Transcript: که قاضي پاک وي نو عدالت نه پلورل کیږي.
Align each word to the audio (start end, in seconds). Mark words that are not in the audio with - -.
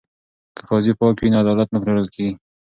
که 0.55 0.61
قاضي 0.69 0.91
پاک 0.99 1.15
وي 1.19 1.29
نو 1.31 1.37
عدالت 1.43 1.67
نه 1.71 1.79
پلورل 1.81 2.07
کیږي. 2.13 2.33